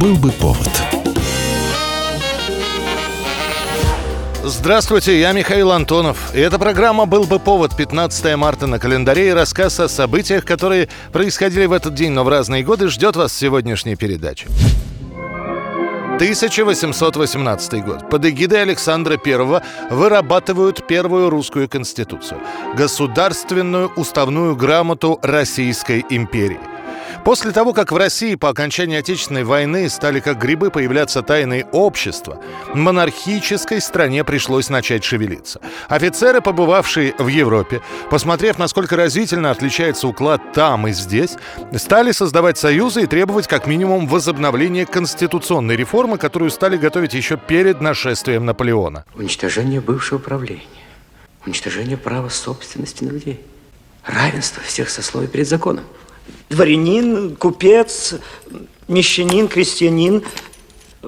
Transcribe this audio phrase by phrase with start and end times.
[0.00, 0.68] Был бы повод.
[4.44, 6.34] Здравствуйте, я Михаил Антонов.
[6.34, 10.90] И эта программа «Был бы повод» 15 марта на календаре и рассказ о событиях, которые
[11.12, 14.48] происходили в этот день, но в разные годы, ждет вас в сегодняшней передаче.
[16.16, 18.10] 1818 год.
[18.10, 22.40] Под эгидой Александра I вырабатывают первую русскую конституцию–
[22.76, 26.60] государственную уставную грамоту Российской империи–
[27.24, 32.40] После того, как в России по окончании Отечественной войны стали как грибы появляться тайные общества,
[32.74, 35.60] монархической стране пришлось начать шевелиться.
[35.88, 41.36] Офицеры, побывавшие в Европе, посмотрев, насколько разительно отличается уклад там и здесь,
[41.76, 47.80] стали создавать союзы и требовать как минимум возобновления конституционной реформы, которую стали готовить еще перед
[47.80, 49.04] нашествием Наполеона.
[49.14, 50.62] Уничтожение бывшего правления,
[51.44, 53.40] уничтожение права собственности на людей,
[54.04, 55.84] равенство всех сословий перед законом
[56.50, 58.14] дворянин, купец,
[58.88, 60.22] мещанин, крестьянин,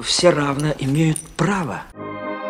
[0.02, 1.83] все равно имеют право.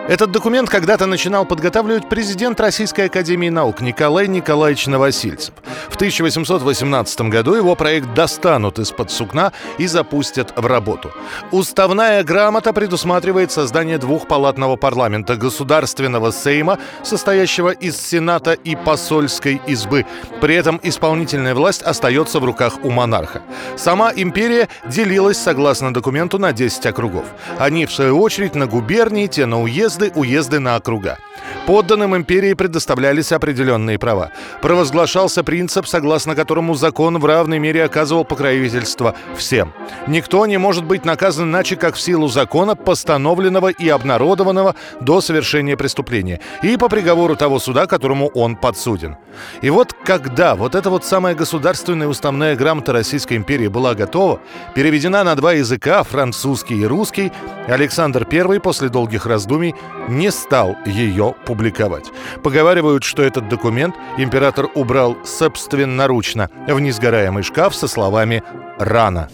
[0.08, 5.52] Этот документ когда-то начинал подготавливать президент Российской Академии Наук Николай Николаевич Новосильцев.
[5.90, 11.12] В 1818 году его проект достанут из-под сукна и запустят в работу.
[11.52, 20.06] Уставная грамота предусматривает создание двухпалатного парламента Государственного Сейма, состоящего из Сената и посольской избы.
[20.40, 23.42] При этом исполнительная власть остается в руках у монарха.
[23.76, 27.26] Сама империя делилась, согласно документу, на 10 округов.
[27.58, 31.18] Они, в свою очередь, на губернии, те на уезд съезды, уезды на округа.
[31.66, 34.30] Подданным империи предоставлялись определенные права.
[34.62, 39.72] Провозглашался принцип, согласно которому закон в равной мере оказывал покровительство всем.
[40.06, 45.76] Никто не может быть наказан иначе, как в силу закона, постановленного и обнародованного до совершения
[45.76, 49.16] преступления, и по приговору того суда, которому он подсуден.
[49.62, 54.41] И вот когда вот эта вот самая государственная уставная грамота Российской империи была готова,
[54.74, 57.30] переведена на два языка, французский и русский,
[57.69, 59.74] Александр I после долгих раздумий
[60.08, 62.10] не стал ее публиковать.
[62.43, 68.43] Поговаривают, что этот документ император убрал собственноручно в несгораемый шкаф со словами
[68.78, 69.28] «рано».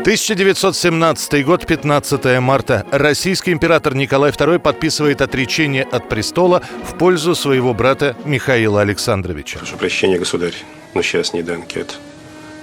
[0.00, 2.86] 1917 год, 15 марта.
[2.90, 9.58] Российский император Николай II подписывает отречение от престола в пользу своего брата Михаила Александровича.
[9.58, 10.54] Прошу прощения, государь,
[10.94, 11.98] но сейчас не до анкет.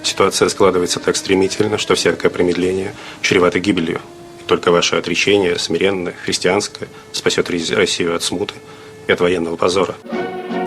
[0.02, 2.92] Ситуация складывается так стремительно, что всякое промедление
[3.22, 4.00] чревато гибелью.
[4.48, 8.54] Только ваше отречение, смиренное, христианское, спасет Россию от смуты
[9.06, 9.94] и от военного позора.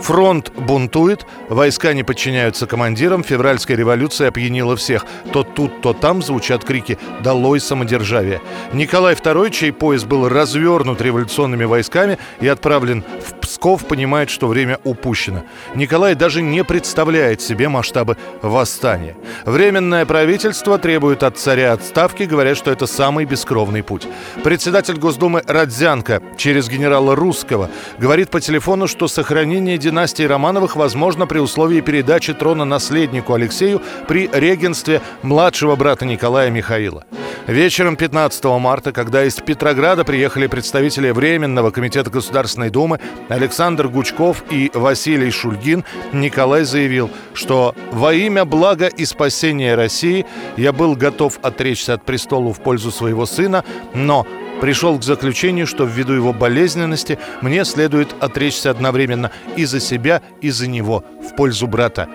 [0.02, 5.06] Фронт бунтует, войска не подчиняются командирам, февральская революция опьянила всех.
[5.32, 8.42] То тут, то там звучат крики «Долой самодержавие!».
[8.74, 14.80] Николай II, чей поезд был развернут революционными войсками и отправлен в Псков, понимает, что время
[14.84, 15.44] упущено.
[15.76, 19.16] Николай даже не представляет себе масштабы восстания.
[19.46, 24.08] Временное правительство требует от царя отставки, говоря, что это самый бескровный путь.
[24.44, 27.70] Председатель Госдумы Родзянко через генерала Русского
[28.00, 34.30] говорит по телефону, что сохранение династии Романовых возможно при условии передачи трона наследнику Алексею при
[34.32, 37.04] регенстве младшего брата Николая Михаила.
[37.46, 44.72] Вечером 15 марта, когда из Петрограда приехали представители Временного комитета Государственной Думы Александр Гучков и
[44.74, 50.26] Василий Шульгин, Николай заявил, что во имя блага и спасения России
[50.56, 54.26] я был готов отречься от престола в пользу своего сына, но
[54.62, 60.52] пришел к заключению, что ввиду его болезненности мне следует отречься одновременно и за себя, и
[60.52, 62.08] за него, в пользу брата.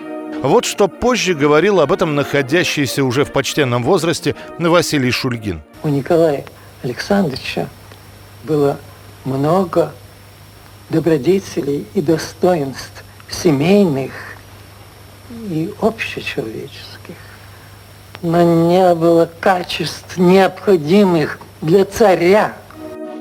[0.43, 5.63] Вот что позже говорил об этом находящийся уже в почтенном возрасте Василий Шульгин.
[5.83, 6.45] У Николая
[6.83, 7.69] Александровича
[8.45, 8.79] было
[9.25, 9.93] много
[10.89, 14.13] добродетелей и достоинств семейных
[15.31, 17.17] и общечеловеческих,
[18.23, 22.55] но не было качеств, необходимых для царя.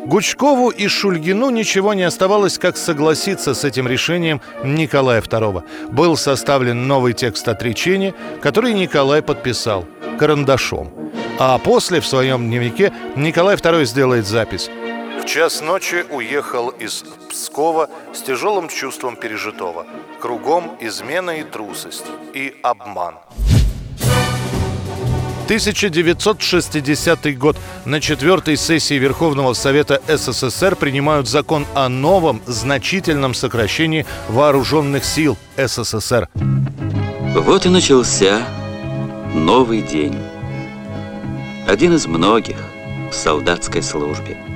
[0.05, 5.63] Гучкову и Шульгину ничего не оставалось, как согласиться с этим решением Николая II.
[5.89, 9.85] Был составлен новый текст отречения, который Николай подписал
[10.19, 10.91] карандашом.
[11.39, 14.69] А после в своем дневнике Николай II сделает запись.
[15.21, 19.87] В час ночи уехал из Пскова с тяжелым чувством пережитого.
[20.21, 23.15] Кругом измена и трусость, и обман.
[25.45, 27.55] 1960 год.
[27.85, 36.29] На четвертой сессии Верховного Совета СССР принимают закон о новом значительном сокращении вооруженных сил СССР.
[37.35, 38.41] Вот и начался
[39.35, 40.17] новый день.
[41.67, 42.57] Один из многих
[43.11, 44.54] в солдатской службе.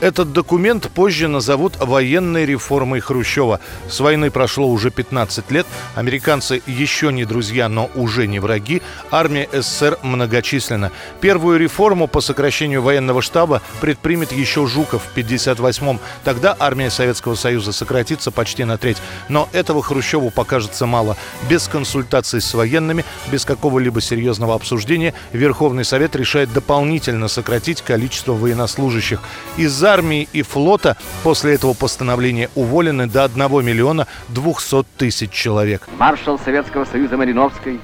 [0.00, 3.60] Этот документ позже назовут военной реформой Хрущева.
[3.88, 9.48] С войны прошло уже 15 лет, американцы еще не друзья, но уже не враги, армия
[9.50, 10.92] СССР многочисленна.
[11.22, 15.98] Первую реформу по сокращению военного штаба предпримет еще Жуков в 58-м.
[16.24, 18.98] Тогда армия Советского Союза сократится почти на треть.
[19.30, 21.16] Но этого Хрущеву покажется мало.
[21.48, 29.20] Без консультаций с военными, без какого-либо серьезного обсуждения Верховный Совет решает дополнительно сократить количество военнослужащих.
[29.56, 35.88] Из армии и флота после этого постановления уволены до 1 миллиона 200 тысяч человек.
[35.98, 37.80] Маршал Советского Союза Мариновской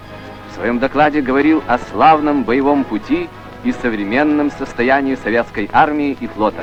[0.51, 3.29] в своем докладе говорил о славном боевом пути
[3.65, 6.63] и современном состоянии советской армии и флота.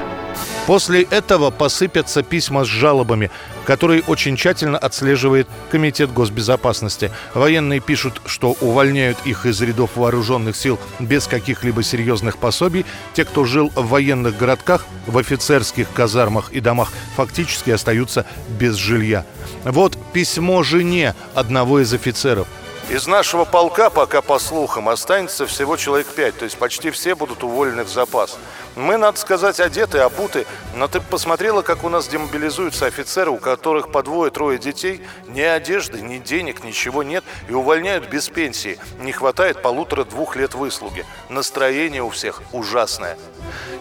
[0.69, 3.31] После этого посыпятся письма с жалобами,
[3.65, 7.09] которые очень тщательно отслеживает Комитет госбезопасности.
[7.33, 12.85] Военные пишут, что увольняют их из рядов вооруженных сил без каких-либо серьезных пособий.
[13.13, 19.25] Те, кто жил в военных городках, в офицерских казармах и домах, фактически остаются без жилья.
[19.63, 22.47] Вот письмо жене одного из офицеров–
[22.89, 27.43] из нашего полка, пока по слухам, останется всего человек пять, то есть почти все будут
[27.43, 28.39] уволены в запас.
[28.79, 33.91] Мы, надо сказать, одеты, обуты, но ты посмотрела, как у нас демобилизуются офицеры, у которых
[33.91, 38.79] по двое-трое детей, ни одежды, ни денег, ничего нет, и увольняют без пенсии.
[39.01, 41.05] Не хватает полутора-двух лет выслуги.
[41.27, 43.17] Настроение у всех ужасное.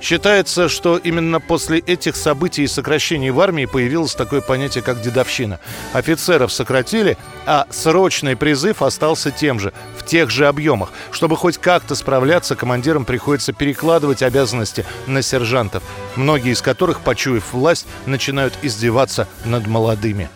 [0.01, 5.61] Считается, что именно после этих событий и сокращений в армии появилось такое понятие, как дедовщина.
[5.93, 7.17] Офицеров сократили,
[7.47, 10.91] а срочный призыв остался тем же, в тех же объемах.
[11.13, 15.83] Чтобы хоть как-то справляться, командирам приходится перекладывать обязанности на сержантов,
[16.17, 20.29] многие из которых, почуяв власть, начинают издеваться над молодыми.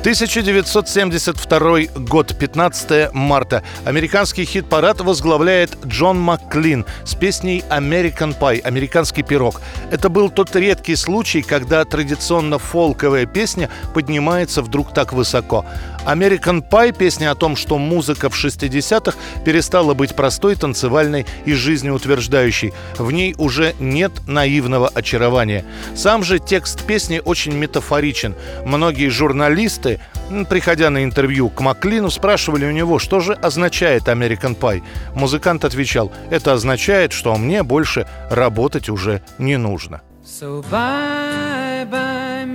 [0.00, 3.62] 1972 год, 15 марта.
[3.84, 9.60] Американский хит-парад возглавляет Джон Макклин с песней «American Pie»– «Американский пирог».
[9.90, 15.66] Это был тот редкий случай, когда традиционно фолковая песня поднимается вдруг так высоко.
[16.06, 22.72] American Pie– песня о том, что музыка в 60-х перестала быть простой, танцевальной и жизнеутверждающей.
[22.96, 25.64] В ней уже нет наивного очарования.
[25.94, 28.34] Сам же текст песни очень метафоричен.
[28.64, 30.00] Многие журналисты,
[30.48, 34.82] приходя на интервью к Маклину, спрашивали у него, что же означает American Pie.
[35.14, 40.02] Музыкант отвечал, это означает, что мне больше работать уже не нужно.
[40.24, 41.49] So bye